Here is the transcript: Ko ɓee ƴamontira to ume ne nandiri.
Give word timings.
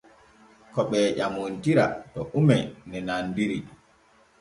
Ko 0.73 0.81
ɓee 0.89 1.07
ƴamontira 1.17 1.85
to 2.13 2.21
ume 2.37 2.57
ne 2.89 2.97
nandiri. 3.07 3.57